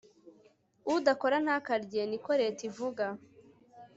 [0.95, 3.05] udakora ntakarye niko reta ivuga